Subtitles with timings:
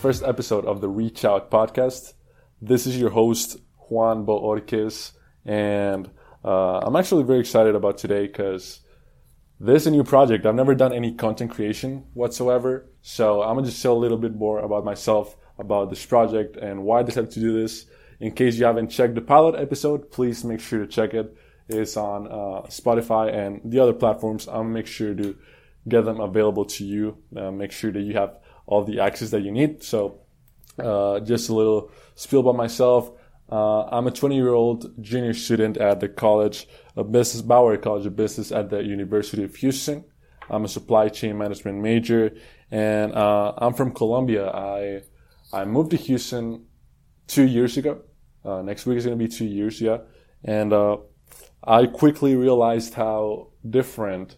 [0.00, 2.14] first episode of the Reach Out podcast.
[2.62, 3.58] This is your host,
[3.90, 5.12] Juan Boorquez,
[5.44, 6.08] and
[6.42, 8.80] uh, I'm actually very excited about today because
[9.60, 10.46] this is a new project.
[10.46, 14.34] I've never done any content creation whatsoever, so I'm gonna just tell a little bit
[14.34, 17.84] more about myself, about this project, and why I decided to do this.
[18.20, 21.36] In case you haven't checked the pilot episode, please make sure to check it.
[21.68, 24.48] It's on uh, Spotify and the other platforms.
[24.48, 25.36] I'm gonna make sure to
[25.86, 27.18] get them available to you.
[27.36, 28.38] Uh, make sure that you have
[28.70, 29.82] all the access that you need.
[29.82, 30.20] So,
[30.78, 33.10] uh, just a little spiel about myself.
[33.50, 38.06] Uh, I'm a 20 year old junior student at the College of Business, Bauer College
[38.06, 40.04] of Business at the University of Houston.
[40.48, 42.32] I'm a supply chain management major
[42.70, 44.48] and, uh, I'm from Colombia.
[44.48, 45.02] I,
[45.52, 46.66] I moved to Houston
[47.26, 48.02] two years ago.
[48.44, 49.80] Uh, next week is going to be two years.
[49.80, 49.98] Yeah.
[50.44, 50.98] And, uh,
[51.62, 54.36] I quickly realized how different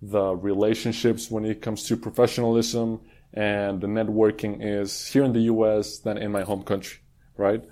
[0.00, 3.00] the relationships when it comes to professionalism
[3.34, 7.00] and the networking is here in the US than in my home country,
[7.36, 7.64] right?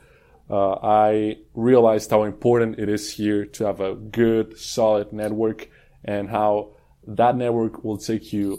[0.49, 5.69] Uh, I realized how important it is here to have a good, solid network
[6.05, 6.73] and how
[7.07, 8.59] that network will take you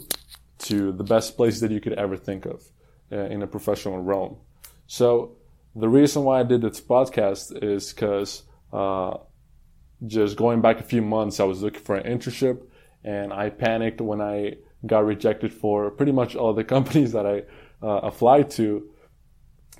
[0.58, 2.64] to the best place that you could ever think of
[3.10, 4.36] uh, in a professional realm.
[4.86, 5.36] So
[5.74, 9.18] the reason why I did this podcast is because uh,
[10.06, 12.62] just going back a few months, I was looking for an internship
[13.04, 14.54] and I panicked when I
[14.86, 17.42] got rejected for pretty much all the companies that I
[17.84, 18.88] uh, applied to.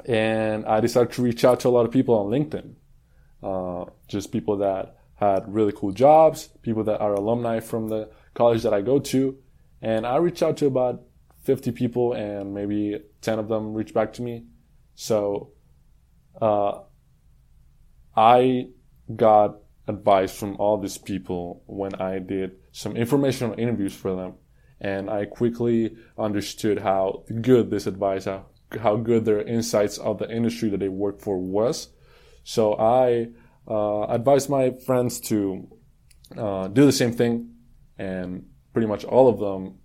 [0.06, 2.74] And I decided to reach out to a lot of people on LinkedIn,
[3.42, 8.62] uh, just people that had really cool jobs, people that are alumni from the college
[8.62, 9.36] that I go to.
[9.82, 11.02] And I reached out to about
[11.44, 14.44] 50 people and maybe 10 of them reached back to me.
[14.94, 15.52] So,
[16.40, 16.80] uh,
[18.16, 18.68] I
[19.14, 19.58] got
[19.88, 24.34] advice from all these people when I did some informational interviews for them.
[24.82, 28.46] And I quickly understood how good this advice, how,
[28.80, 31.88] how good their insights of the industry that they work for was.
[32.42, 33.28] So I
[33.68, 35.68] uh, advised my friends to
[36.36, 37.54] uh, do the same thing.
[37.96, 39.78] And pretty much all of them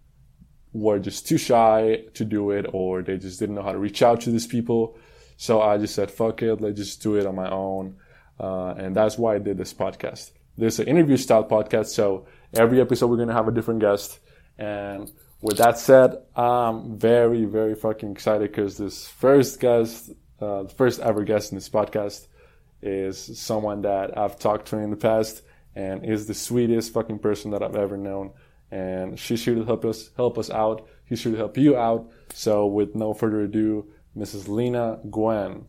[0.73, 4.01] were just too shy to do it or they just didn't know how to reach
[4.01, 4.97] out to these people.
[5.37, 7.97] So I just said, fuck it, let's just do it on my own.
[8.39, 10.31] Uh, and that's why I did this podcast.
[10.57, 11.87] This is an interview style podcast.
[11.87, 12.25] So
[12.55, 14.19] every episode we're to have a different guest.
[14.57, 20.69] And with that said, I'm very, very fucking excited because this first guest, uh, the
[20.69, 22.27] first ever guest in this podcast
[22.81, 25.41] is someone that I've talked to in the past
[25.75, 28.31] and is the sweetest fucking person that I've ever known.
[28.71, 30.87] And she should help us, help us out.
[31.05, 32.09] He's should help you out.
[32.33, 34.47] So with no further ado, Mrs.
[34.47, 35.65] Lena Nguyen.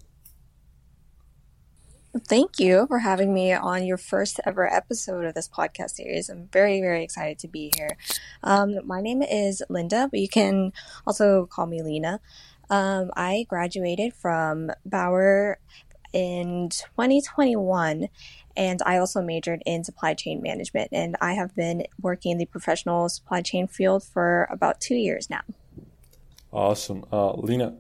[2.27, 6.29] Thank you for having me on your first ever episode of this podcast series.
[6.29, 7.97] I'm very, very excited to be here.
[8.43, 10.73] Um, my name is Linda, but you can
[11.07, 12.21] also call me Lena.
[12.71, 15.59] Um, I graduated from Bauer
[16.13, 18.09] in 2021
[18.57, 22.47] and I also majored in supply chain management and I have been working in the
[22.47, 25.43] professional supply chain field for about two years now.
[26.53, 27.05] Awesome.
[27.13, 27.77] Uh, Lena,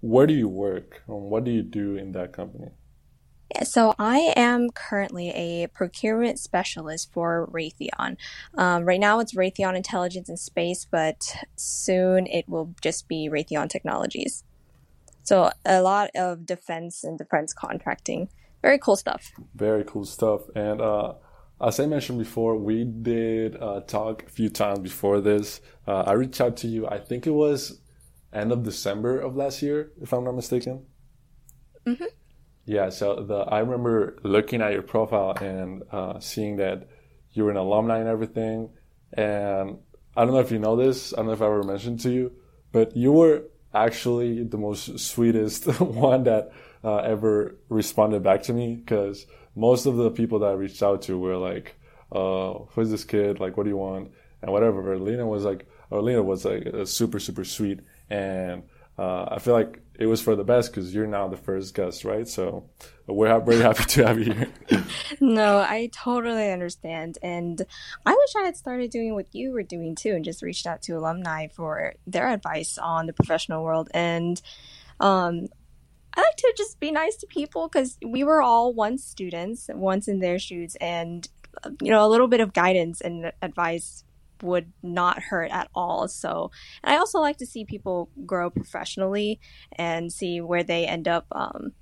[0.00, 1.02] where do you work?
[1.08, 2.70] And what do you do in that company?
[3.62, 8.16] So I am currently a procurement specialist for Raytheon.
[8.56, 13.68] Um, right now it's Raytheon Intelligence and Space, but soon it will just be Raytheon
[13.68, 14.44] Technologies.
[15.22, 18.28] So a lot of defense and defense contracting.
[18.62, 19.32] Very cool stuff.
[19.54, 20.42] Very cool stuff.
[20.54, 21.14] And uh,
[21.60, 25.60] as I mentioned before, we did uh, talk a few times before this.
[25.86, 27.80] Uh, I reached out to you, I think it was
[28.32, 30.86] end of December of last year, if I'm not mistaken.
[31.86, 32.04] Mm-hmm.
[32.64, 36.88] Yeah, so the I remember looking at your profile and uh, seeing that
[37.32, 38.70] you were an alumni and everything.
[39.12, 39.78] And
[40.16, 41.12] I don't know if you know this.
[41.12, 42.32] I don't know if I ever mentioned to you,
[42.72, 43.44] but you were
[43.74, 46.52] actually the most sweetest one that
[46.84, 51.02] uh, ever responded back to me because most of the people that I reached out
[51.02, 51.76] to were like,
[52.12, 53.40] uh, who's this kid?
[53.40, 54.10] Like, what do you want?
[54.42, 54.98] And whatever.
[54.98, 57.80] Lena was like, or Lena was like super, super sweet.
[58.08, 58.64] And
[59.00, 62.04] uh, I feel like it was for the best because you're now the first guest,
[62.04, 62.28] right?
[62.28, 62.68] So
[63.06, 64.84] we're very happy to have you here.
[65.20, 67.16] no, I totally understand.
[67.22, 67.62] And
[68.04, 70.82] I wish I had started doing what you were doing too and just reached out
[70.82, 73.88] to alumni for their advice on the professional world.
[73.94, 74.40] And
[75.00, 75.46] um,
[76.14, 80.08] I like to just be nice to people because we were all once students, once
[80.08, 81.26] in their shoes, and
[81.80, 84.04] you know, a little bit of guidance and advice
[84.42, 86.08] would not hurt at all.
[86.08, 86.50] So,
[86.82, 89.40] and I also like to see people grow professionally
[89.72, 91.72] and see where they end up um,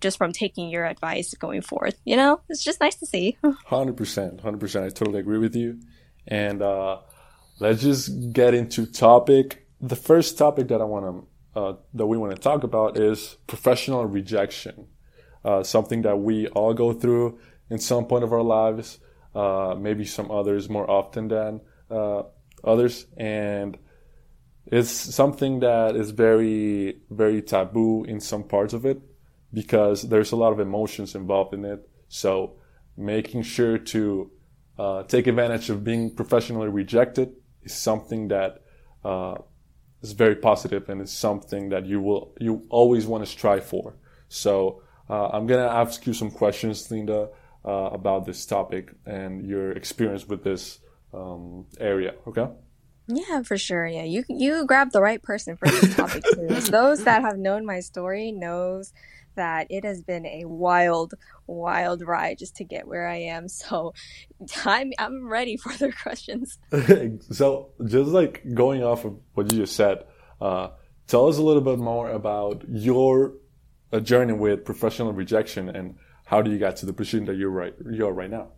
[0.00, 1.98] just from taking your advice going forth.
[2.04, 3.36] You know, it's just nice to see.
[3.44, 4.42] 100%.
[4.42, 4.84] 100%.
[4.84, 5.80] I totally agree with you.
[6.26, 6.98] And uh,
[7.58, 9.66] let's just get into topic.
[9.80, 11.26] The first topic that I want to
[11.58, 14.86] uh, that we want to talk about is professional rejection,
[15.44, 17.38] uh, something that we all go through
[17.70, 18.98] in some point of our lives,
[19.34, 22.22] uh, maybe some others more often than uh,
[22.64, 23.78] others, and
[24.66, 29.00] it's something that is very, very taboo in some parts of it
[29.52, 31.88] because there's a lot of emotions involved in it.
[32.08, 32.58] So
[32.96, 34.30] making sure to
[34.78, 37.32] uh, take advantage of being professionally rejected
[37.62, 38.62] is something that
[39.04, 39.36] uh,
[40.02, 43.96] is very positive and it's something that you will you always want to strive for.
[44.28, 47.30] So uh, I'm gonna ask you some questions, Linda,
[47.64, 50.80] uh, about this topic and your experience with this
[51.12, 52.14] um, area.
[52.26, 52.48] Okay.
[53.08, 53.86] Yeah, for sure.
[53.86, 56.46] Yeah, you you grabbed the right person for this topic too.
[56.70, 58.92] Those that have known my story knows
[59.34, 61.14] that it has been a wild,
[61.46, 63.48] wild ride just to get where I am.
[63.48, 63.94] So
[64.64, 66.58] I'm I'm ready for their questions.
[67.30, 70.04] so just like going off of what you just said,
[70.40, 70.68] uh,
[71.06, 73.34] tell us a little bit more about your
[73.90, 75.96] uh, journey with professional rejection and
[76.26, 78.48] how do you get to the position that you're right you're right now.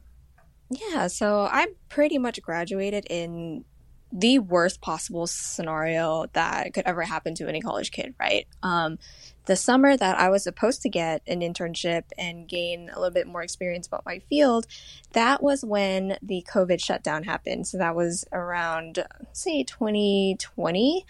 [0.71, 3.65] Yeah, so I pretty much graduated in
[4.13, 8.47] the worst possible scenario that could ever happen to any college kid, right?
[8.63, 8.99] Um,
[9.47, 13.27] the summer that I was supposed to get an internship and gain a little bit
[13.27, 14.67] more experience about my field,
[15.13, 17.67] that was when the COVID shutdown happened.
[17.67, 21.07] So that was around, say, 2020,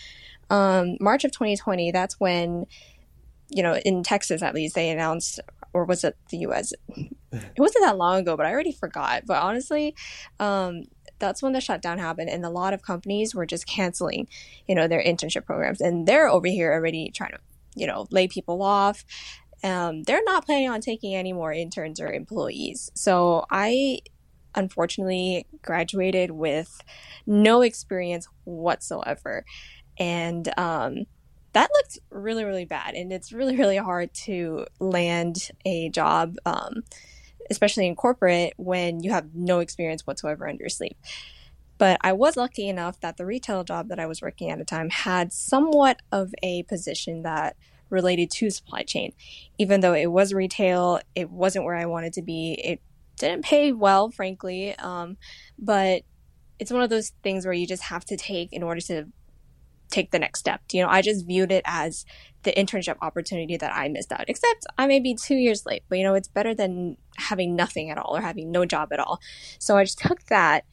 [0.49, 1.91] um, March of 2020.
[1.91, 2.67] That's when,
[3.49, 5.41] you know, in Texas at least, they announced,
[5.73, 6.73] or was it the US?
[7.33, 9.23] It wasn't that long ago, but I already forgot.
[9.27, 9.95] But honestly,
[10.41, 10.85] um,
[11.21, 14.27] that's when the shutdown happened and a lot of companies were just canceling
[14.67, 17.39] you know their internship programs and they're over here already trying to
[17.77, 19.05] you know lay people off
[19.63, 23.99] um, they're not planning on taking any more interns or employees so i
[24.57, 26.83] unfortunately graduated with
[27.27, 29.45] no experience whatsoever
[29.99, 31.05] and um,
[31.53, 36.83] that looked really really bad and it's really really hard to land a job um,
[37.51, 40.95] especially in corporate when you have no experience whatsoever under your sleeve.
[41.79, 44.65] But I was lucky enough that the retail job that I was working at a
[44.65, 47.57] time had somewhat of a position that
[47.89, 49.13] related to supply chain.
[49.59, 52.53] Even though it was retail, it wasn't where I wanted to be.
[52.63, 52.81] It
[53.17, 54.77] didn't pay well, frankly.
[54.77, 55.17] Um,
[55.59, 56.03] but
[56.59, 59.07] it's one of those things where you just have to take in order to
[59.91, 60.61] take the next step.
[60.73, 62.05] You know, I just viewed it as
[62.43, 65.99] the internship opportunity that I missed out, except I may be two years late, but
[65.99, 69.21] you know, it's better than having nothing at all or having no job at all.
[69.59, 70.65] So I just took that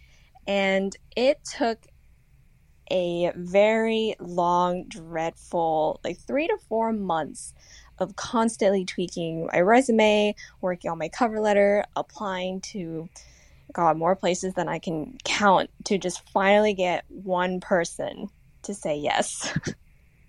[0.48, 1.80] and it took
[2.90, 7.54] a very long, dreadful, like three to four months
[8.00, 13.10] of constantly tweaking my resume, working on my cover letter, applying to
[13.74, 18.30] God, more places than I can count to just finally get one person
[18.64, 19.54] to say yes.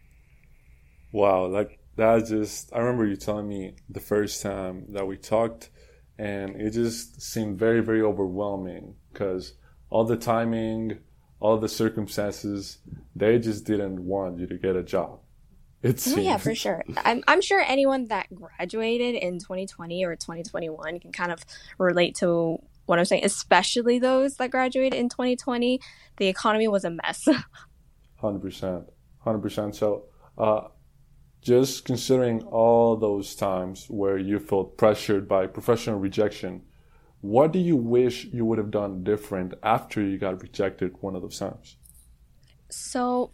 [1.12, 5.70] wow, like that just I remember you telling me the first time that we talked
[6.18, 9.54] and it just seemed very very overwhelming because
[9.90, 10.98] all the timing,
[11.40, 12.78] all the circumstances,
[13.16, 15.20] they just didn't want you to get a job.
[15.82, 16.18] It seems.
[16.18, 16.82] Oh, yeah, for sure.
[16.96, 21.44] I'm, I'm sure anyone that graduated in 2020 or 2021 can kind of
[21.78, 25.80] relate to what I'm saying, especially those that graduated in 2020.
[26.16, 27.28] The economy was a mess.
[28.18, 28.84] Hundred percent,
[29.20, 29.76] hundred percent.
[29.76, 30.04] So,
[30.36, 30.68] uh,
[31.40, 36.62] just considering all those times where you felt pressured by professional rejection,
[37.20, 41.22] what do you wish you would have done different after you got rejected one of
[41.22, 41.76] those times?
[42.70, 43.30] So,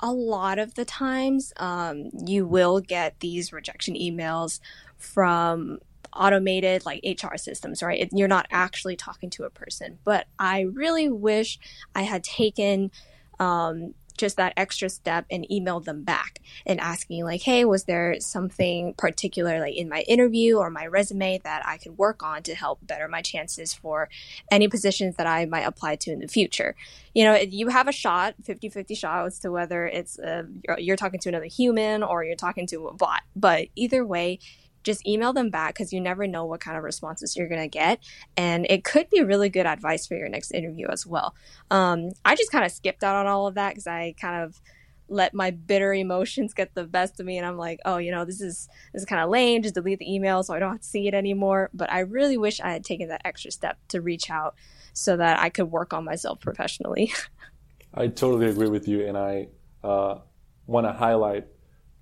[0.00, 4.60] a lot of the times, um, you will get these rejection emails
[4.96, 5.78] from
[6.12, 8.00] automated like HR systems, right?
[8.00, 9.98] It, you're not actually talking to a person.
[10.04, 11.58] But I really wish
[11.94, 12.90] I had taken
[13.38, 13.94] um,
[14.24, 18.94] just that extra step and emailed them back and asking like hey was there something
[18.94, 22.78] particular like in my interview or my resume that i could work on to help
[22.86, 24.08] better my chances for
[24.50, 26.74] any positions that i might apply to in the future?
[27.12, 30.44] You know you have a shot 50-50 shot as to whether it's uh,
[30.78, 34.38] you're talking to another human or you're talking to a bot but either way
[34.84, 37.68] just email them back because you never know what kind of responses you're going to
[37.68, 37.98] get.
[38.36, 41.34] And it could be really good advice for your next interview as well.
[41.70, 44.60] Um, I just kind of skipped out on all of that because I kind of
[45.08, 48.24] let my bitter emotions get the best of me and I'm like, oh, you know,
[48.24, 49.62] this is this is kind of lame.
[49.62, 51.70] Just delete the email so I don't have to see it anymore.
[51.74, 54.54] But I really wish I had taken that extra step to reach out
[54.92, 57.12] so that I could work on myself professionally.
[57.94, 59.48] I totally agree with you, and I
[59.84, 60.18] uh,
[60.66, 61.46] want to highlight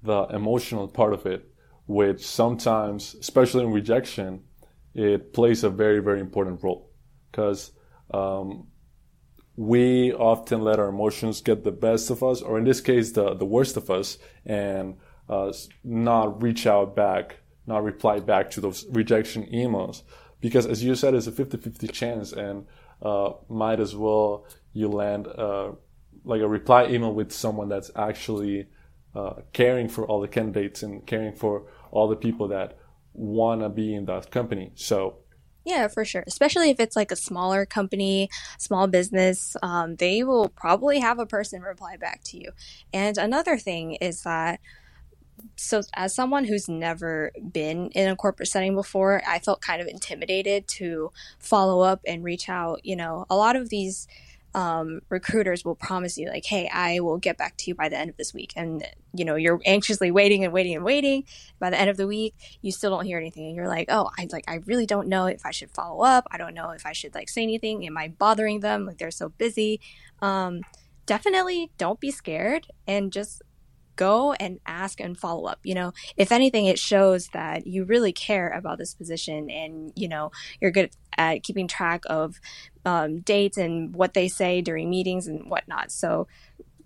[0.03, 1.52] the emotional part of it
[1.93, 4.43] which sometimes, especially in rejection,
[4.95, 6.91] it plays a very, very important role.
[7.31, 7.73] Because
[8.13, 8.67] um,
[9.57, 13.35] we often let our emotions get the best of us, or in this case, the,
[13.35, 14.97] the worst of us, and
[15.29, 15.53] uh,
[15.85, 20.03] not reach out back, not reply back to those rejection emails.
[20.41, 22.67] Because as you said, it's a 50 50 chance, and
[23.01, 25.73] uh, might as well you land uh,
[26.25, 28.67] like a reply email with someone that's actually
[29.15, 32.77] uh, caring for all the candidates and caring for all the people that
[33.15, 34.73] want to be in that company.
[34.75, 35.19] So
[35.65, 36.25] yeah, for sure.
[36.27, 41.27] Especially if it's like a smaller company, small business, um, they will probably have a
[41.27, 42.51] person reply back to you.
[42.93, 44.59] And another thing is that,
[45.57, 49.87] so as someone who's never been in a corporate setting before, I felt kind of
[49.87, 52.85] intimidated to follow up and reach out.
[52.85, 54.09] You know, a lot of these
[54.55, 57.97] um, recruiters will promise you like, "Hey, I will get back to you by the
[57.97, 61.25] end of this week," and you know you're anxiously waiting and waiting and waiting.
[61.59, 64.11] By the end of the week, you still don't hear anything, and you're like, "Oh,
[64.19, 66.27] I like I really don't know if I should follow up.
[66.31, 67.87] I don't know if I should like say anything.
[67.87, 68.87] Am I bothering them?
[68.87, 69.81] Like they're so busy."
[70.21, 70.61] Um,
[71.07, 73.43] definitely don't be scared and just
[73.97, 75.61] go and ask and follow up.
[75.65, 80.09] You know, if anything, it shows that you really care about this position and, you
[80.09, 80.31] know,
[80.61, 82.41] you're good at keeping track of
[82.85, 85.93] um, dates and what they say during meetings and whatnot.
[85.93, 86.27] So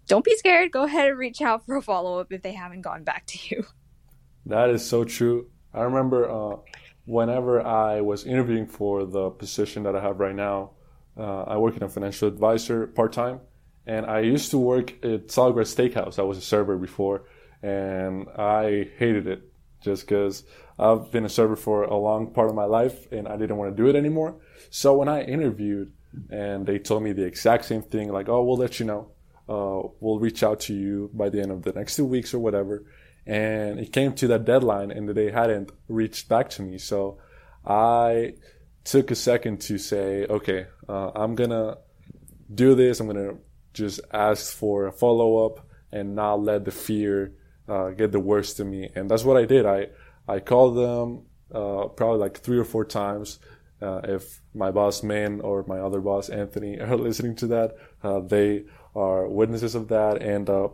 [0.06, 0.72] don't be scared.
[0.72, 3.38] Go ahead and reach out for a follow up if they haven't gone back to
[3.48, 3.64] you.
[4.46, 5.50] That is so true.
[5.74, 6.56] I remember uh,
[7.04, 10.72] whenever I was interviewing for the position that I have right now,
[11.16, 13.40] uh, I work in a financial advisor part time,
[13.86, 16.18] and I used to work at Saltgrass Steakhouse.
[16.18, 17.24] I was a server before,
[17.62, 20.42] and I hated it just because
[20.78, 23.74] I've been a server for a long part of my life and I didn't want
[23.74, 24.36] to do it anymore.
[24.70, 25.92] So when I interviewed
[26.30, 29.12] and they told me the exact same thing, like, oh, we'll let you know.
[29.48, 32.40] Uh, we'll reach out to you by the end of the next two weeks or
[32.40, 32.84] whatever.
[33.26, 36.78] And it came to that deadline and they hadn't reached back to me.
[36.78, 37.18] So
[37.64, 38.34] I
[38.84, 41.78] took a second to say, okay, uh, I'm going to
[42.52, 43.00] do this.
[43.00, 43.38] I'm going to
[43.76, 47.32] just ask for a follow up and not let the fear
[47.68, 48.90] uh, get the worst of me.
[48.94, 49.66] And that's what I did.
[49.66, 49.88] I,
[50.26, 53.38] I called them uh, probably like three or four times.
[53.80, 58.20] Uh, if my boss Man or my other boss Anthony are listening to that, uh,
[58.20, 58.64] they
[58.94, 60.68] are witnesses of that, and uh,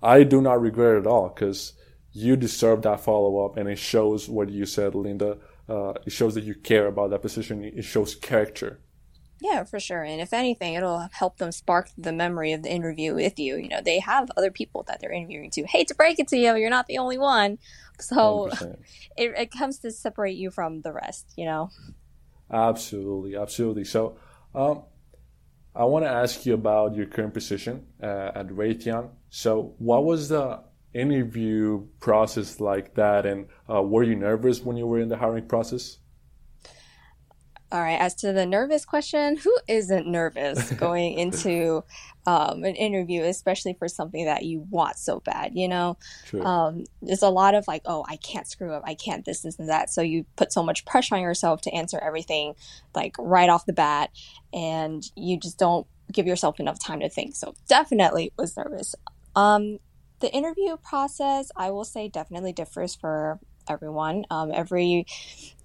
[0.00, 1.72] I do not regret it at all because
[2.12, 5.38] you deserve that follow up, and it shows what you said, Linda.
[5.68, 7.64] Uh, it shows that you care about that position.
[7.64, 8.80] It shows character.
[9.42, 10.04] Yeah, for sure.
[10.04, 13.56] And if anything, it'll help them spark the memory of the interview with you.
[13.56, 15.64] You know, they have other people that they're interviewing to.
[15.64, 17.58] Hate to break it to you, you're not the only one.
[17.98, 18.50] So
[19.16, 21.70] it, it comes to separate you from the rest, you know?
[22.52, 23.82] Absolutely, absolutely.
[23.82, 24.16] So
[24.54, 24.84] um,
[25.74, 29.10] I want to ask you about your current position uh, at Raytheon.
[29.28, 30.60] So what was the
[30.94, 33.26] interview process like that?
[33.26, 35.98] And uh, were you nervous when you were in the hiring process?
[37.72, 37.98] All right.
[37.98, 41.82] As to the nervous question, who isn't nervous going into
[42.26, 45.52] um, an interview, especially for something that you want so bad?
[45.54, 45.96] You know,
[46.44, 48.82] um, there's a lot of like, oh, I can't screw up.
[48.84, 49.88] I can't this, this, and that.
[49.88, 52.56] So you put so much pressure on yourself to answer everything
[52.94, 54.10] like right off the bat,
[54.52, 57.34] and you just don't give yourself enough time to think.
[57.34, 58.94] So definitely was nervous.
[59.34, 59.78] Um,
[60.20, 64.24] the interview process, I will say, definitely differs for everyone.
[64.30, 65.06] Um, every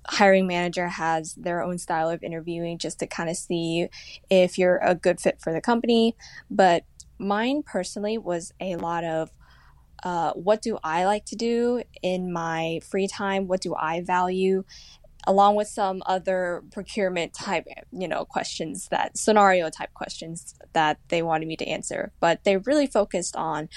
[0.10, 3.90] hiring manager has their own style of interviewing just to kind of see
[4.30, 6.16] if you're a good fit for the company.
[6.50, 6.86] But
[7.20, 9.32] mine personally was a lot of
[10.04, 13.48] uh, what do I like to do in my free time?
[13.48, 14.64] What do I value?
[15.26, 21.22] Along with some other procurement type, you know, questions that scenario type questions that they
[21.22, 22.14] wanted me to answer.
[22.20, 23.68] But they really focused on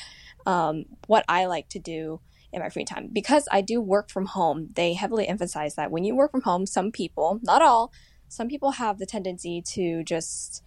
[0.46, 2.20] um, what I like to do
[2.52, 3.08] in my free time.
[3.12, 6.66] Because I do work from home, they heavily emphasize that when you work from home,
[6.66, 7.92] some people, not all,
[8.28, 10.62] some people have the tendency to just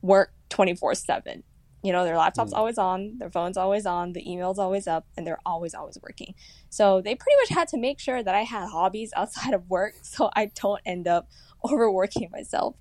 [0.00, 1.42] work 24 7.
[1.82, 2.56] You know, their laptop's mm.
[2.56, 6.34] always on, their phone's always on, the email's always up, and they're always, always working.
[6.70, 9.94] So they pretty much had to make sure that I had hobbies outside of work
[10.02, 11.28] so I don't end up
[11.64, 12.76] overworking myself.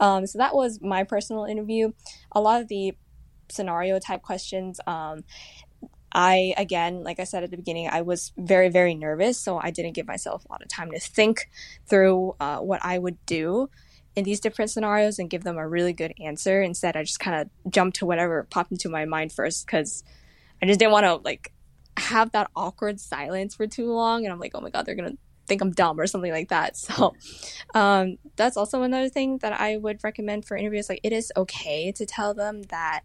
[0.00, 1.92] Um, so that was my personal interview.
[2.32, 2.96] A lot of the
[3.50, 5.24] scenario type questions, um,
[6.12, 9.38] I, again, like I said at the beginning, I was very, very nervous.
[9.38, 11.50] So I didn't give myself a lot of time to think
[11.86, 13.68] through uh, what I would do
[14.16, 16.62] in these different scenarios and give them a really good answer.
[16.62, 20.02] Instead, I just kind of jumped to whatever popped into my mind first because
[20.62, 21.52] I just didn't want to like
[21.96, 24.24] have that awkward silence for too long.
[24.24, 26.48] And I'm like, oh my God, they're going to think I'm dumb or something like
[26.48, 26.76] that.
[26.88, 27.14] So
[27.74, 30.88] um, that's also another thing that I would recommend for interviews.
[30.88, 33.02] Like, it is okay to tell them that,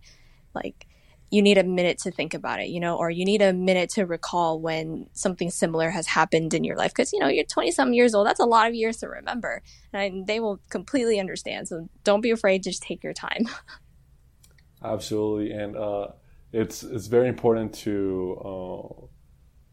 [0.54, 0.88] like,
[1.34, 3.90] you need a minute to think about it, you know, or you need a minute
[3.90, 6.92] to recall when something similar has happened in your life.
[6.92, 8.28] Because, you know, you're 20 some years old.
[8.28, 9.64] That's a lot of years to remember.
[9.92, 11.68] And they will completely understand.
[11.68, 12.62] So don't be afraid.
[12.62, 13.50] Just take your time.
[14.84, 16.08] Absolutely, and uh,
[16.52, 19.06] it's it's very important to uh,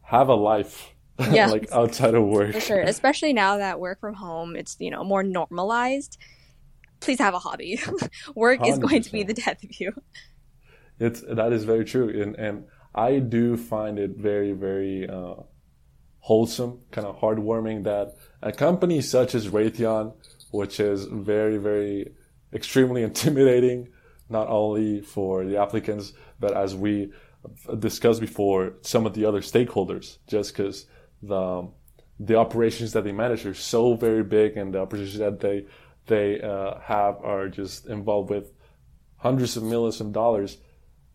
[0.03, 0.95] have a life
[1.31, 1.47] yeah.
[1.47, 2.53] like outside of work.
[2.53, 6.17] For sure, especially now that work from home, it's you know more normalized.
[7.01, 7.77] Please have a hobby.
[8.35, 8.69] work 100%.
[8.69, 9.91] is going to be the death of you.
[11.01, 15.35] It's that is very true, and and I do find it very very uh,
[16.19, 20.13] wholesome, kind of heartwarming that a company such as Raytheon,
[20.51, 22.13] which is very very
[22.53, 23.89] extremely intimidating,
[24.29, 27.11] not only for the applicants but as we
[27.79, 30.85] discussed before, some of the other stakeholders, just because
[31.23, 31.67] the
[32.19, 35.65] the operations that they manage are so very big, and the operations that they
[36.05, 38.51] they uh, have are just involved with
[39.17, 40.57] hundreds of millions of dollars.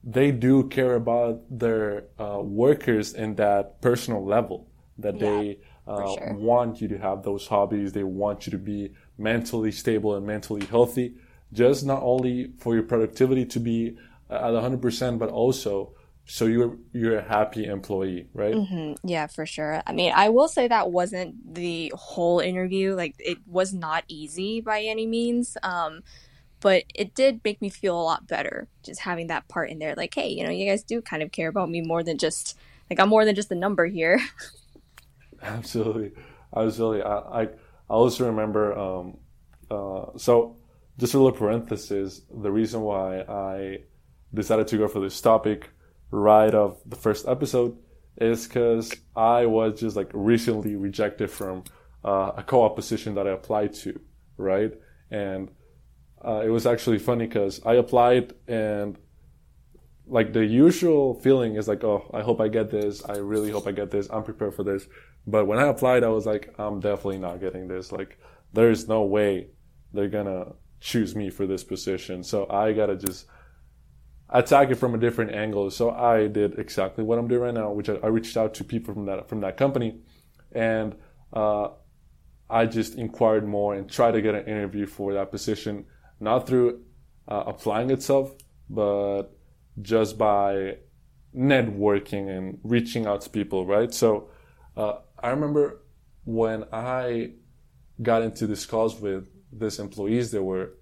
[0.08, 4.68] They do care about their uh, workers in that personal level.
[4.98, 6.34] That yeah, they uh, sure.
[6.34, 7.92] want you to have those hobbies.
[7.92, 11.14] They want you to be mentally stable and mentally healthy.
[11.52, 13.98] Just not only for your productivity to be
[14.30, 15.92] at 100%, but also
[16.26, 19.08] so you're you're a happy employee right mm-hmm.
[19.08, 23.38] yeah for sure i mean i will say that wasn't the whole interview like it
[23.46, 26.02] was not easy by any means um
[26.60, 29.94] but it did make me feel a lot better just having that part in there.
[29.96, 32.58] Like hey you know you guys do kind of care about me more than just
[32.90, 34.20] like i'm more than just a number here.
[35.42, 36.12] Absolutely.
[36.54, 37.48] Absolutely i i, I
[37.88, 39.18] also remember um
[39.70, 40.56] uh so
[40.98, 43.78] just a little parenthesis the reason why i
[44.32, 45.70] decided to go for this topic
[46.10, 47.76] right of the first episode
[48.18, 51.64] is because I was just like recently rejected from
[52.04, 54.00] uh, a co-op position that I applied to,
[54.36, 54.72] right?
[55.10, 55.50] And
[56.24, 58.98] uh, it was actually funny because I applied and
[60.06, 63.04] like the usual feeling is like, oh, I hope I get this.
[63.04, 64.08] I really hope I get this.
[64.10, 64.86] I'm prepared for this.
[65.26, 67.90] But when I applied, I was like, I'm definitely not getting this.
[67.90, 68.18] Like,
[68.52, 69.48] there's no way
[69.92, 72.22] they're gonna choose me for this position.
[72.22, 73.26] So I gotta just
[74.28, 75.70] attack it from a different angle.
[75.70, 78.64] So I did exactly what I'm doing right now, which I, I reached out to
[78.64, 80.00] people from that from that company,
[80.52, 80.94] and
[81.32, 81.68] uh,
[82.48, 85.86] I just inquired more and tried to get an interview for that position,
[86.20, 86.82] not through
[87.28, 88.32] uh, applying itself,
[88.68, 89.24] but
[89.82, 90.76] just by
[91.36, 93.92] networking and reaching out to people, right?
[93.92, 94.30] So
[94.76, 95.82] uh, I remember
[96.24, 97.32] when I
[98.02, 100.74] got into these calls with these employees, they were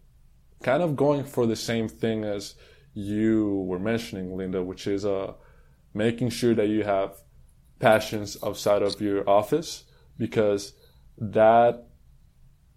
[0.63, 2.55] kind of going for the same thing as
[2.95, 5.33] you were mentioning, Linda, which is uh,
[5.93, 7.21] making sure that you have
[7.81, 9.85] passions outside of your office
[10.17, 10.73] because
[11.19, 11.89] that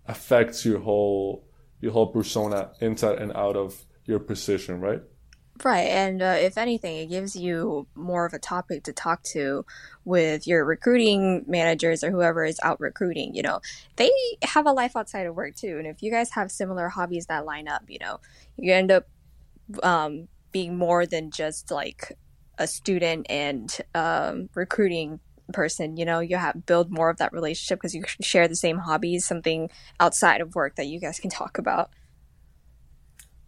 [0.06, 1.47] affects your whole
[1.80, 5.02] your whole persona inside and out of your position, right?
[5.64, 9.66] Right, and uh, if anything, it gives you more of a topic to talk to
[10.06, 13.34] with your recruiting managers or whoever is out recruiting.
[13.34, 13.62] You know,
[13.96, 14.12] they
[14.44, 17.46] have a life outside of work too, and if you guys have similar hobbies that
[17.46, 18.20] line up, you know,
[18.56, 19.08] you end up
[19.82, 22.18] um, being more than just like
[22.60, 25.20] a student and um, recruiting
[25.54, 28.78] person you know you have build more of that relationship because you share the same
[28.78, 31.90] hobbies something outside of work that you guys can talk about.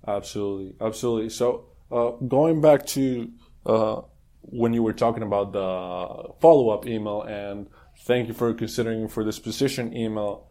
[0.08, 0.76] Absolutely.
[0.80, 1.30] Absolutely.
[1.30, 3.30] So uh, going back to
[3.66, 4.02] uh,
[4.42, 7.68] when you were talking about the follow-up email and
[8.06, 10.50] thank you for considering for this position email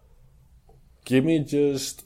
[1.04, 2.04] give me just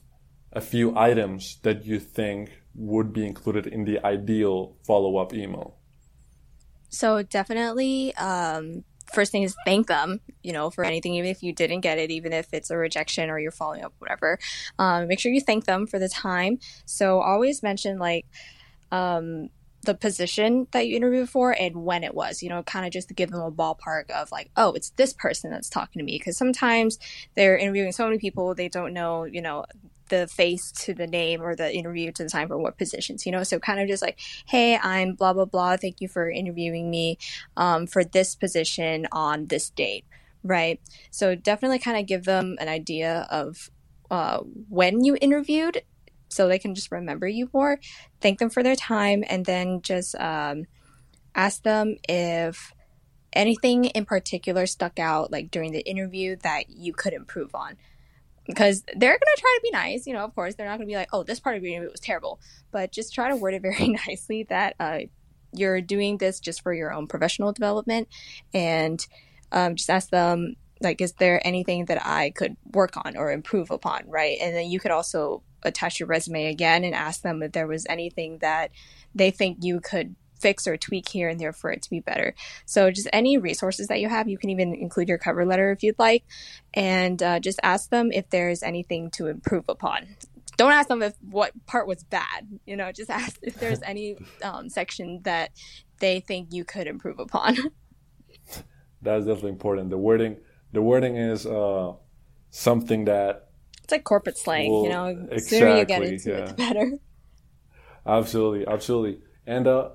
[0.52, 5.76] a few items that you think would be included in the ideal follow up email?
[6.88, 11.52] So definitely, um, first thing is thank them, you know, for anything, even if you
[11.52, 14.38] didn't get it, even if it's a rejection or you're following up, whatever.
[14.78, 16.58] Um, make sure you thank them for the time.
[16.86, 18.26] So always mention like
[18.90, 19.48] um,
[19.84, 23.08] the position that you interviewed for and when it was, you know, kind of just
[23.08, 26.18] to give them a ballpark of like, oh, it's this person that's talking to me.
[26.18, 26.98] Because sometimes
[27.34, 29.64] they're interviewing so many people, they don't know, you know,
[30.12, 33.32] the face to the name or the interview to the time for what positions, you
[33.32, 33.42] know?
[33.42, 35.78] So kind of just like, hey, I'm blah, blah, blah.
[35.78, 37.16] Thank you for interviewing me
[37.56, 40.04] um, for this position on this date,
[40.44, 40.78] right?
[41.10, 43.70] So definitely kind of give them an idea of
[44.10, 45.82] uh, when you interviewed
[46.28, 47.80] so they can just remember you more.
[48.20, 50.66] Thank them for their time and then just um,
[51.34, 52.74] ask them if
[53.32, 57.78] anything in particular stuck out like during the interview that you could improve on
[58.46, 60.06] because they're going to try to be nice.
[60.06, 61.72] You know, of course, they're not going to be like, oh, this part of your
[61.72, 62.40] interview was terrible.
[62.70, 64.98] But just try to word it very nicely that uh,
[65.52, 68.08] you're doing this just for your own professional development.
[68.52, 69.04] And
[69.52, 73.70] um, just ask them, like, is there anything that I could work on or improve
[73.70, 74.38] upon, right?
[74.40, 77.86] And then you could also attach your resume again and ask them if there was
[77.88, 78.72] anything that
[79.14, 82.34] they think you could fix or tweak here and there for it to be better.
[82.66, 85.82] So just any resources that you have, you can even include your cover letter if
[85.82, 86.24] you'd like,
[86.74, 90.16] and uh, just ask them if there's anything to improve upon.
[90.56, 92.48] don't ask them if what part was bad.
[92.66, 95.52] You know, just ask if there's any um, section that
[96.00, 97.56] they think you could improve upon.
[99.02, 99.90] That's definitely important.
[99.90, 100.36] The wording,
[100.72, 101.94] the wording is uh,
[102.50, 103.48] something that
[103.82, 104.70] it's like corporate slang.
[104.70, 106.36] Will, you know, exactly, sooner you get into yeah.
[106.36, 106.92] it, the better.
[108.06, 109.90] Absolutely, absolutely, and uh,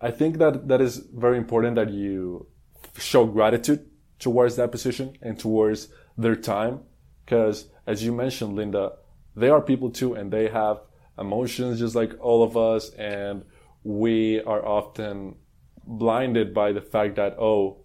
[0.00, 2.46] I think that that is very important that you
[2.96, 3.86] show gratitude
[4.18, 6.80] towards that position and towards their time,
[7.24, 8.92] because as you mentioned, Linda,
[9.36, 10.80] they are people too, and they have
[11.18, 13.44] emotions just like all of us, and
[13.82, 15.36] we are often
[15.84, 17.84] blinded by the fact that oh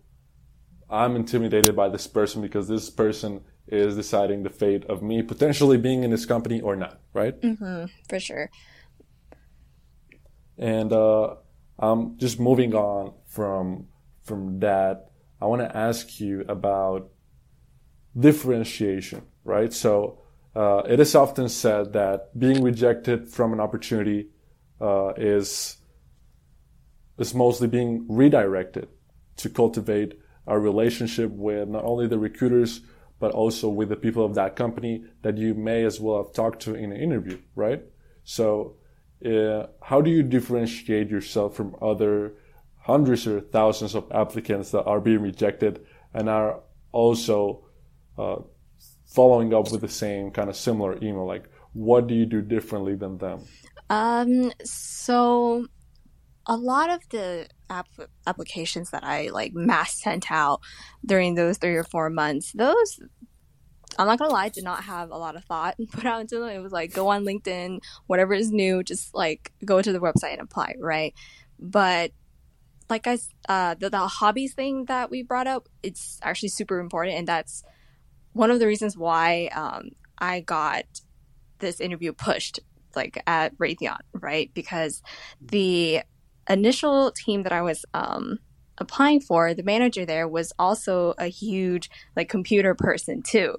[0.89, 5.77] I'm intimidated by this person because this person is deciding the fate of me potentially
[5.77, 7.39] being in this company or not, right?
[7.41, 8.51] Mm-hmm, for sure.
[10.57, 11.35] And uh,
[11.77, 13.87] I'm just moving on from
[14.23, 15.11] from that.
[15.41, 17.11] I want to ask you about
[18.17, 19.71] differentiation, right?
[19.73, 20.21] So
[20.55, 24.29] uh, it is often said that being rejected from an opportunity
[24.79, 25.77] uh, is
[27.17, 28.87] is mostly being redirected
[29.37, 32.81] to cultivate a relationship with not only the recruiters,
[33.19, 36.61] but also with the people of that company that you may as well have talked
[36.61, 37.83] to in an interview, right?
[38.23, 38.75] So,
[39.23, 42.33] uh, how do you differentiate yourself from other
[42.77, 47.65] hundreds or thousands of applicants that are being rejected and are also
[48.17, 48.37] uh,
[49.07, 51.25] following up with the same kind of similar email?
[51.25, 53.45] Like, what do you do differently than them?
[53.89, 55.67] Um, so
[56.47, 60.61] a lot of the app- applications that I like mass sent out
[61.05, 62.99] during those three or four months, those
[63.97, 66.49] I'm not gonna lie, did not have a lot of thought put out into them.
[66.49, 70.33] It was like go on LinkedIn, whatever is new, just like go to the website
[70.33, 71.13] and apply, right?
[71.59, 72.11] But
[72.89, 73.17] like I,
[73.49, 77.63] uh, the, the hobbies thing that we brought up, it's actually super important, and that's
[78.33, 80.83] one of the reasons why um, I got
[81.59, 82.59] this interview pushed
[82.95, 84.51] like at Raytheon, right?
[84.53, 85.01] Because
[85.41, 86.01] the
[86.49, 88.39] initial team that I was um,
[88.77, 93.55] applying for, the manager there was also a huge like computer person too.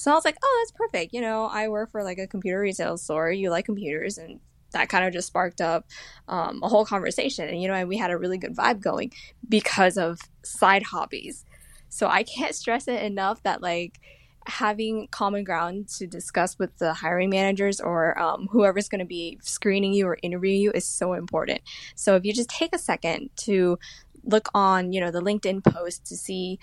[0.00, 1.12] So I was like, oh, that's perfect.
[1.12, 3.30] You know, I work for like a computer retail store.
[3.30, 4.40] You like computers, and
[4.72, 5.84] that kind of just sparked up
[6.26, 7.46] um, a whole conversation.
[7.50, 9.12] And you know, and we had a really good vibe going
[9.46, 11.44] because of side hobbies.
[11.90, 14.00] So I can't stress it enough that like
[14.46, 19.38] having common ground to discuss with the hiring managers or um, whoever's going to be
[19.42, 21.60] screening you or interviewing you is so important.
[21.94, 23.78] So if you just take a second to
[24.24, 26.58] look on, you know, the LinkedIn post to see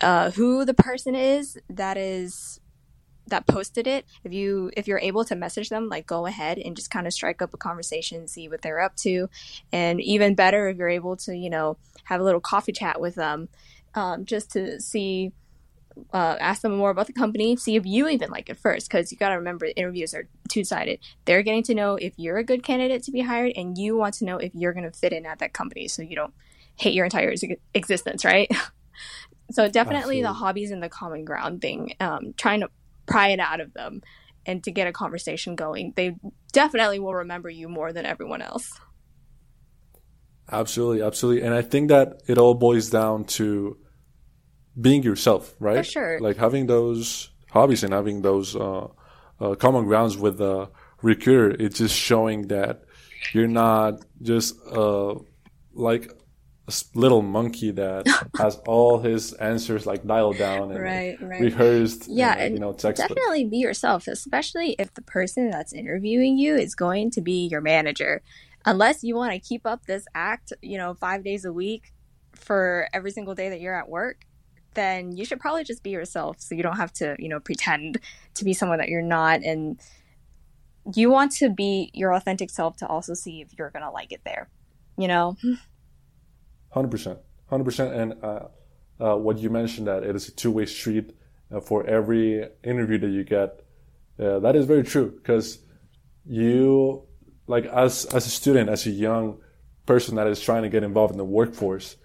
[0.00, 2.60] uh, who the person is that is
[3.28, 6.76] that posted it if you if you're able to message them like go ahead and
[6.76, 9.28] just kind of strike up a conversation see what they're up to
[9.72, 13.14] and even better if you're able to you know have a little coffee chat with
[13.14, 13.48] them
[13.94, 15.32] um, just to see
[16.12, 19.12] uh, ask them more about the company, see if you even like it first, because
[19.12, 21.00] you got to remember interviews are two sided.
[21.24, 24.14] They're getting to know if you're a good candidate to be hired, and you want
[24.14, 26.34] to know if you're going to fit in at that company, so you don't
[26.76, 27.34] hate your entire
[27.74, 28.50] existence, right?
[29.50, 30.22] so definitely Absolutely.
[30.22, 32.70] the hobbies and the common ground thing, um, trying to
[33.06, 34.02] pry it out of them
[34.46, 35.92] and to get a conversation going.
[35.96, 36.16] They
[36.52, 38.72] definitely will remember you more than everyone else.
[40.50, 43.78] Absolutely, absolutely, and I think that it all boils down to
[44.78, 45.78] being yourself, right?
[45.78, 46.20] For sure.
[46.20, 48.88] Like having those hobbies and having those uh,
[49.40, 50.70] uh, common grounds with the
[51.02, 51.50] recruiter.
[51.50, 52.82] It's just showing that
[53.32, 55.14] you're not just uh,
[55.74, 56.12] like
[56.94, 58.06] little monkey that
[58.38, 61.40] has all his answers like dialed down and right, right.
[61.40, 62.08] rehearsed.
[62.08, 66.74] Yeah, and, you know, definitely be yourself, especially if the person that's interviewing you is
[66.74, 68.22] going to be your manager.
[68.64, 71.92] Unless you want to keep up this act, you know, five days a week
[72.34, 74.24] for every single day that you're at work,
[74.74, 77.98] then you should probably just be yourself so you don't have to, you know, pretend
[78.34, 79.42] to be someone that you're not.
[79.42, 79.80] And
[80.94, 84.12] you want to be your authentic self to also see if you're going to like
[84.12, 84.48] it there,
[84.96, 85.36] you know?
[86.74, 87.18] 100%.
[87.50, 87.92] 100%.
[87.92, 88.48] And uh,
[89.00, 91.14] uh, what you mentioned that it is a two way street
[91.50, 93.64] uh, for every interview that you get.
[94.18, 95.58] Uh, that is very true because
[96.24, 97.02] you,
[97.46, 99.38] like, as, as a student, as a young
[99.86, 101.96] person that is trying to get involved in the workforce,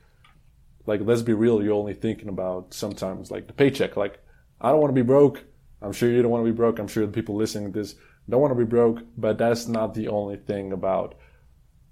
[0.88, 4.20] like let's be real you're only thinking about sometimes like the paycheck like
[4.60, 5.44] i don't want to be broke
[5.82, 7.96] i'm sure you don't want to be broke i'm sure the people listening to this
[8.28, 11.16] don't want to be broke but that's not the only thing about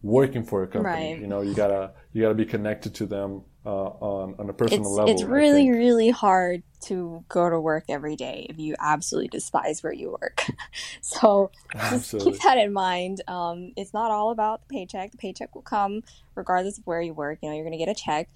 [0.05, 1.19] working for a company right.
[1.19, 4.83] you know you gotta you gotta be connected to them uh, on on a personal
[4.83, 9.27] it's, level it's really really hard to go to work every day if you absolutely
[9.27, 10.45] despise where you work
[11.01, 12.33] so just absolutely.
[12.33, 16.03] keep that in mind um, it's not all about the paycheck the paycheck will come
[16.35, 18.29] regardless of where you work you know you're gonna get a check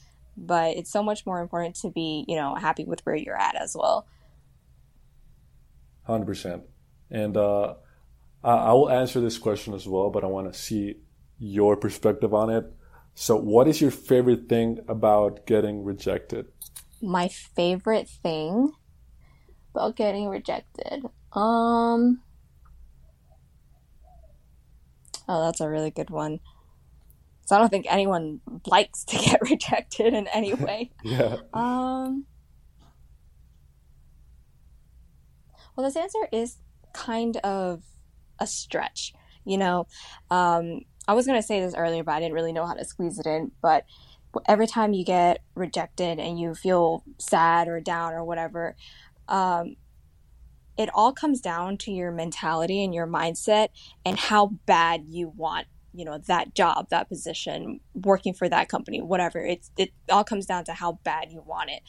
[0.45, 3.55] but it's so much more important to be, you know, happy with where you're at
[3.55, 4.07] as well.
[6.07, 6.61] 100%.
[7.11, 7.75] And uh,
[8.43, 10.95] I will answer this question as well, but I want to see
[11.39, 12.65] your perspective on it.
[13.15, 16.47] So, what is your favorite thing about getting rejected?
[17.01, 18.73] My favorite thing
[19.73, 21.05] about getting rejected.
[21.33, 22.21] Um.
[25.27, 26.39] Oh, that's a really good one.
[27.45, 30.91] So I don't think anyone likes to get rejected in any way.
[31.03, 31.37] yeah.
[31.53, 32.25] Um.
[35.75, 36.57] Well, this answer is
[36.93, 37.83] kind of
[38.39, 39.13] a stretch.
[39.45, 39.87] You know,
[40.29, 42.85] um, I was going to say this earlier, but I didn't really know how to
[42.85, 43.51] squeeze it in.
[43.63, 43.85] But
[44.47, 48.75] every time you get rejected and you feel sad or down or whatever,
[49.27, 49.75] um,
[50.77, 53.69] it all comes down to your mentality and your mindset
[54.05, 59.01] and how bad you want you know that job that position working for that company
[59.01, 61.81] whatever it's it all comes down to how bad you want it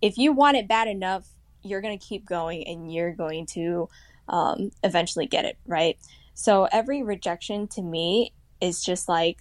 [0.00, 1.26] if you want it bad enough
[1.64, 3.88] you're going to keep going and you're going to
[4.28, 5.98] um, eventually get it right
[6.32, 8.32] so every rejection to me
[8.64, 9.38] is just like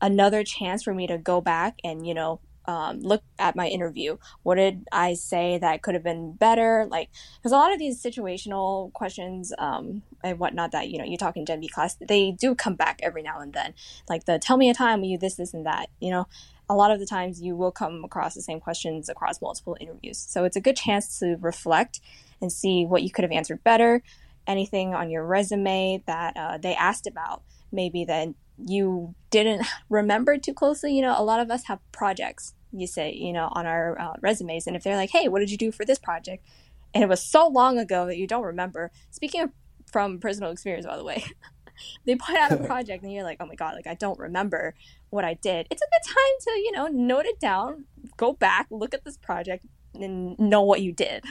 [0.00, 4.18] another chance for me to go back and you know um, look at my interview.
[4.42, 6.86] What did I say that could have been better?
[6.88, 11.16] Like, because a lot of these situational questions um, and whatnot that you know you
[11.16, 13.74] talk in Gen B class, they do come back every now and then.
[14.08, 15.88] Like the tell me a time when you this, this, and that.
[16.00, 16.28] You know,
[16.68, 20.18] a lot of the times you will come across the same questions across multiple interviews.
[20.18, 22.00] So it's a good chance to reflect
[22.40, 24.02] and see what you could have answered better.
[24.46, 28.28] Anything on your resume that uh, they asked about, maybe that
[28.66, 30.94] you didn't remember too closely.
[30.94, 34.14] You know, a lot of us have projects, you say, you know, on our uh,
[34.20, 34.66] resumes.
[34.66, 36.46] And if they're like, hey, what did you do for this project?
[36.94, 38.90] And it was so long ago that you don't remember.
[39.10, 39.50] Speaking of
[39.90, 41.24] from personal experience, by the way,
[42.06, 44.74] they point out a project and you're like, oh my God, like I don't remember
[45.10, 45.66] what I did.
[45.70, 47.84] It's a good time to, you know, note it down,
[48.16, 51.24] go back, look at this project, and know what you did.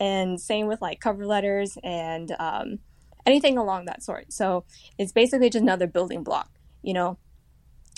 [0.00, 2.78] and same with like cover letters and, um,
[3.26, 4.32] anything along that sort.
[4.32, 4.64] So
[4.98, 6.50] it's basically just another building block,
[6.82, 7.18] you know.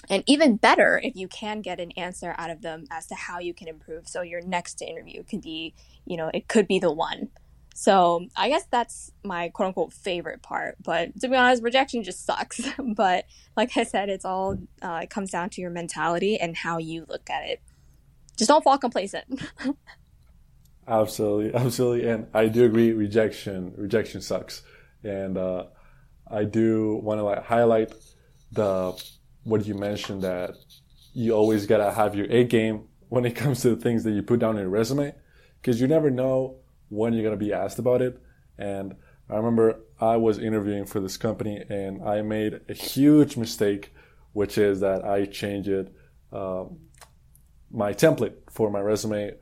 [0.08, 3.40] And even better if you can get an answer out of them as to how
[3.40, 4.08] you can improve.
[4.08, 5.74] So your next interview could be,
[6.06, 7.28] you know, it could be the one.
[7.74, 10.76] So I guess that's my quote unquote favorite part.
[10.82, 12.60] But to be honest, rejection just sucks.
[12.96, 16.78] but like I said, it's all uh, it comes down to your mentality and how
[16.78, 17.60] you look at it.
[18.36, 19.42] Just don't fall complacent.
[20.88, 22.92] absolutely, absolutely, and I do agree.
[22.92, 24.62] Rejection, rejection sucks
[25.02, 25.64] and uh,
[26.30, 27.92] I do want to like highlight
[28.52, 29.00] the
[29.44, 30.54] what you mentioned that
[31.14, 34.22] you always gotta have your A game when it comes to the things that you
[34.22, 35.14] put down in your resume,
[35.60, 36.56] because you never know
[36.88, 38.20] when you're gonna be asked about it.
[38.58, 38.94] And
[39.30, 43.92] I remember I was interviewing for this company and I made a huge mistake,
[44.32, 45.94] which is that I changed it,
[46.32, 46.78] um,
[47.70, 49.34] my template for my resume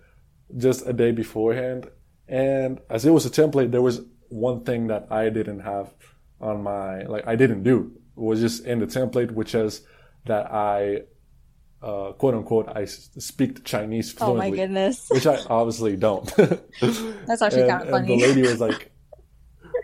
[0.57, 1.89] just a day beforehand.
[2.29, 5.93] And as it was a template, there was one thing that I didn't have
[6.41, 9.83] on my like I didn't do was just in the template, which is
[10.27, 11.03] that I
[11.83, 14.47] uh, quote unquote I speak Chinese fluently.
[14.47, 15.07] Oh my goodness!
[15.11, 16.27] Which I obviously don't.
[16.37, 18.15] That's actually kind of funny.
[18.15, 18.93] And the lady was like,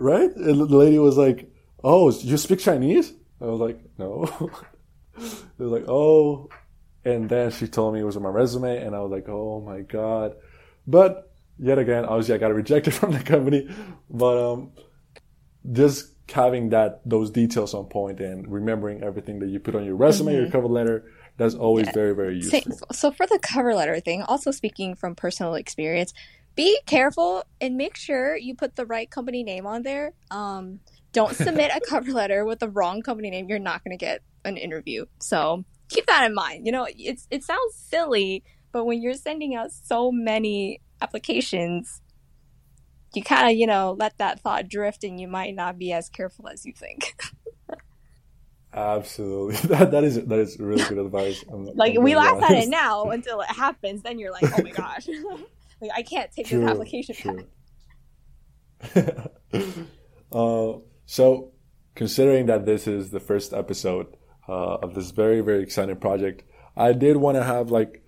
[0.01, 0.31] right?
[0.35, 1.51] And the lady was like,
[1.85, 4.25] "Oh, you speak Chinese?" I was like, "No."
[5.17, 6.49] it was like, "Oh,"
[7.05, 9.61] and then she told me it was on my resume, and I was like, "Oh
[9.61, 10.35] my god!"
[10.87, 11.32] But
[11.63, 13.69] yet again, obviously I got rejected from the company,
[14.11, 14.73] but um,
[15.71, 19.97] just having that those details on point and remembering everything that you put on your
[19.97, 20.43] resume, mm-hmm.
[20.43, 21.05] your cover letter,
[21.37, 21.93] that's always yeah.
[21.93, 22.79] very very useful.
[22.93, 26.13] So for the cover letter thing, also speaking from personal experience,
[26.55, 30.13] be careful and make sure you put the right company name on there.
[30.31, 30.81] Um,
[31.13, 33.49] don't submit a cover letter with the wrong company name.
[33.49, 35.07] You're not going to get an interview.
[35.21, 36.67] So keep that in mind.
[36.67, 42.01] You know, it's it sounds silly, but when you're sending out so many applications,
[43.15, 46.09] you kind of, you know, let that thought drift and you might not be as
[46.09, 47.15] careful as you think.
[48.75, 49.57] Absolutely.
[49.69, 51.45] That that is that is really good advice.
[51.53, 52.51] I'm, like I'm we laugh honest.
[52.51, 55.07] at it now until it happens, then you're like, "Oh my gosh."
[55.81, 57.47] like I can't take true, this application true.
[60.33, 61.53] uh, so
[61.95, 64.07] considering that this is the first episode
[64.49, 66.43] uh, of this very very exciting project,
[66.75, 68.03] I did want to have like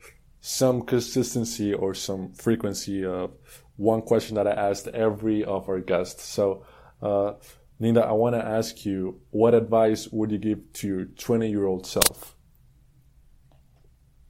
[0.46, 3.32] some consistency or some frequency of
[3.76, 6.22] one question that I asked every of our guests.
[6.22, 6.66] So,
[7.00, 7.32] uh,
[7.80, 11.64] Linda, I want to ask you, what advice would you give to your 20 year
[11.64, 12.36] old self?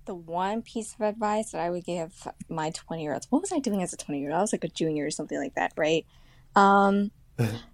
[0.05, 3.51] The one piece of advice that I would give my 20 year olds, what was
[3.51, 4.39] I doing as a 20 year old?
[4.39, 6.07] I was like a junior or something like that, right?
[6.55, 7.11] Um,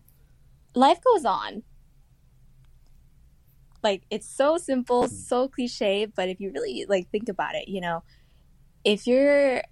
[0.74, 1.62] life goes on.
[3.82, 7.82] Like it's so simple, so cliche, but if you really like think about it, you
[7.82, 8.02] know,
[8.84, 9.62] if you're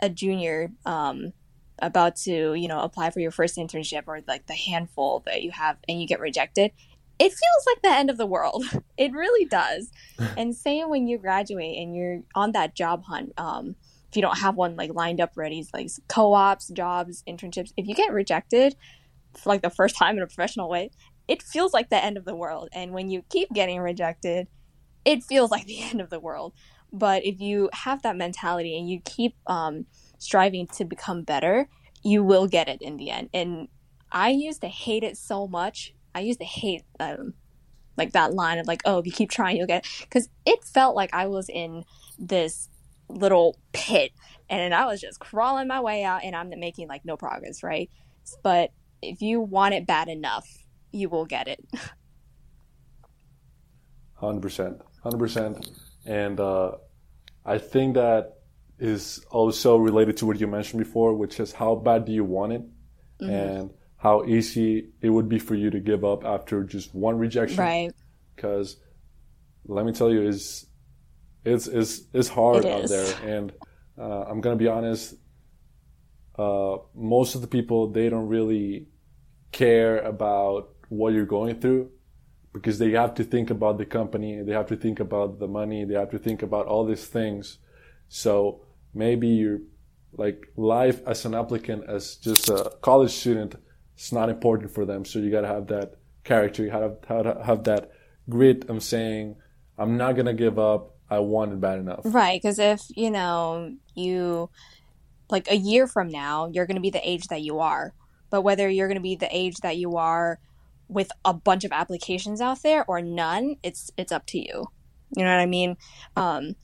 [0.00, 1.32] a junior, um,
[1.80, 5.50] about to, you know, apply for your first internship or like the handful that you
[5.50, 6.70] have and you get rejected,
[7.18, 8.64] it feels like the end of the world.
[8.96, 9.90] It really does.
[10.36, 13.32] and same when you graduate and you're on that job hunt.
[13.36, 13.74] Um,
[14.08, 17.94] if you don't have one like lined up ready, like co-ops, jobs, internships, if you
[17.96, 18.76] get rejected
[19.32, 20.90] for like the first time in a professional way,
[21.26, 22.68] it feels like the end of the world.
[22.72, 24.46] And when you keep getting rejected,
[25.04, 26.52] it feels like the end of the world.
[26.94, 29.86] But if you have that mentality and you keep um,
[30.18, 31.68] striving to become better,
[32.04, 33.30] you will get it in the end.
[33.34, 33.66] And
[34.12, 35.92] I used to hate it so much.
[36.14, 37.34] I used to hate um,
[37.96, 40.60] like that line of like, oh, if you keep trying, you'll get because it.
[40.60, 41.84] it felt like I was in
[42.16, 42.68] this
[43.08, 44.12] little pit
[44.48, 47.90] and I was just crawling my way out and I'm making like no progress, right?
[48.44, 48.70] But
[49.02, 50.48] if you want it bad enough,
[50.92, 51.64] you will get it.
[54.14, 55.70] Hundred percent, hundred percent,
[56.06, 56.76] and uh,
[57.44, 58.38] I think that
[58.78, 62.52] is also related to what you mentioned before, which is how bad do you want
[62.52, 62.62] it,
[63.20, 63.30] mm-hmm.
[63.30, 67.58] and how easy it would be for you to give up after just one rejection.
[67.58, 67.92] Right.
[68.34, 68.76] Because
[69.66, 70.66] let me tell you, is
[71.44, 73.52] it's it's it's hard it out there, and
[73.98, 75.14] uh, I'm gonna be honest.
[76.36, 78.88] Uh, most of the people they don't really
[79.52, 81.88] care about what you're going through
[82.54, 85.84] because they have to think about the company, they have to think about the money,
[85.84, 87.58] they have to think about all these things.
[88.08, 88.62] So
[88.94, 89.58] maybe you're
[90.16, 93.56] like life as an applicant, as just a college student,
[93.94, 95.04] it's not important for them.
[95.04, 97.90] So you got to have that character, you have to have that
[98.30, 99.36] grit I'm saying,
[99.76, 100.92] I'm not to give up.
[101.10, 102.00] I want it bad enough.
[102.04, 102.40] Right.
[102.40, 104.48] Because if, you know, you,
[105.28, 107.92] like a year from now, you're to be the age that you are.
[108.30, 110.38] But whether you're to be the age that you are
[110.88, 114.66] with a bunch of applications out there or none, it's it's up to you.
[115.16, 115.76] You know what I mean?
[116.16, 116.56] Um,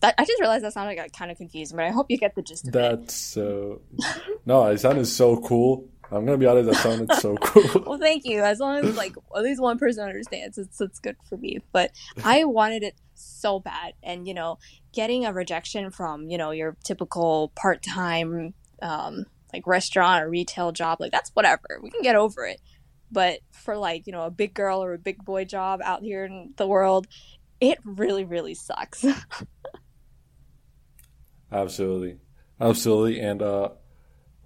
[0.00, 2.34] that, I just realized that sounded like kind of confusing, but I hope you get
[2.34, 3.00] the gist of That's it.
[3.00, 3.82] That's so.
[4.46, 5.88] no, it sounded so cool.
[6.12, 7.84] I'm gonna be honest, that sounded so cool.
[7.86, 8.42] well, thank you.
[8.42, 11.58] As long as like at least one person understands, it's it's good for me.
[11.72, 11.92] But
[12.24, 14.58] I wanted it so bad, and you know,
[14.92, 20.72] getting a rejection from you know your typical part time um, like restaurant or retail
[20.72, 21.78] job, like that's whatever.
[21.80, 22.60] We can get over it.
[23.12, 26.24] But for like, you know, a big girl or a big boy job out here
[26.24, 27.06] in the world,
[27.60, 29.04] it really, really sucks.
[31.52, 32.18] Absolutely.
[32.60, 33.20] Absolutely.
[33.20, 33.70] And uh,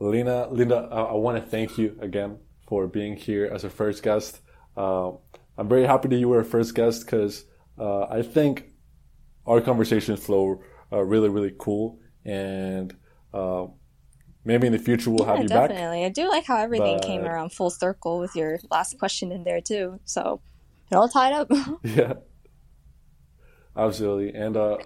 [0.00, 4.02] Lena, Linda, I, I want to thank you again for being here as a first
[4.02, 4.40] guest.
[4.76, 5.12] Uh,
[5.56, 7.44] I'm very happy that you were a first guest because
[7.78, 8.70] uh, I think
[9.46, 11.98] our conversations flow uh, really, really cool.
[12.24, 12.94] And
[13.32, 13.66] uh,
[14.44, 15.68] maybe in the future we'll yeah, have you definitely.
[15.68, 15.76] back.
[15.76, 16.04] Definitely.
[16.04, 17.06] I do like how everything but...
[17.06, 20.00] came around full circle with your last question in there too.
[20.04, 20.40] So
[20.90, 21.50] it all tied up.
[21.82, 22.14] yeah.
[23.76, 24.34] Absolutely.
[24.34, 24.78] And uh,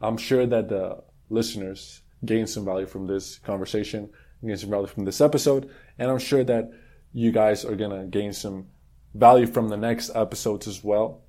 [0.00, 4.10] I'm sure that the listeners gain some value from this conversation,
[4.44, 6.70] gain some value from this episode, and I'm sure that
[7.12, 8.68] you guys are going to gain some
[9.14, 11.22] value from the next episodes as well.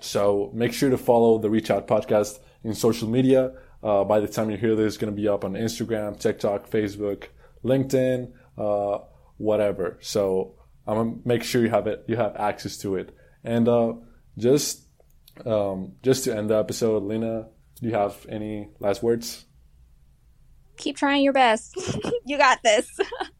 [0.00, 3.52] So make sure to follow the Reach Out podcast in social media.
[3.84, 6.70] Uh, by the time you hear this, it's going to be up on Instagram, TikTok,
[6.70, 7.24] Facebook,
[7.62, 8.98] LinkedIn, uh,
[9.36, 9.98] whatever.
[10.00, 10.54] So
[10.86, 13.14] I'm gonna make sure you have it, you have access to it.
[13.42, 13.94] And uh,
[14.38, 14.86] just
[15.44, 17.48] um, just to end the episode, Lena,
[17.80, 19.44] do you have any last words?
[20.76, 21.74] Keep trying your best.
[22.26, 22.88] you got this.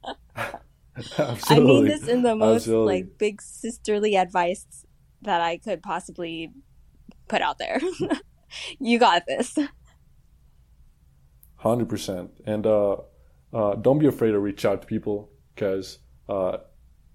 [1.19, 2.95] I mean this in the most Absolutely.
[2.95, 4.65] like big sisterly advice
[5.23, 6.53] that I could possibly
[7.29, 7.81] put out there.
[8.79, 9.59] you got this.
[11.65, 12.97] Hundred percent, and uh,
[13.51, 15.99] uh, don't be afraid to reach out to people because
[16.29, 16.59] uh,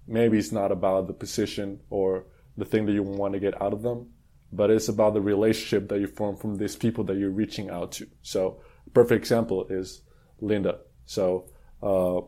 [0.08, 3.72] maybe it's not about the position or the thing that you want to get out
[3.72, 4.08] of them,
[4.52, 7.92] but it's about the relationship that you form from these people that you're reaching out
[7.92, 8.08] to.
[8.22, 8.60] So,
[8.92, 10.02] perfect example is
[10.40, 10.80] Linda.
[11.06, 11.46] So,
[11.80, 12.18] uh,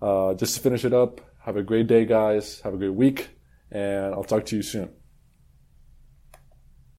[0.00, 2.60] uh, just to finish it up, have a great day, guys.
[2.60, 3.30] Have a great week,
[3.68, 4.90] and I'll talk to you soon.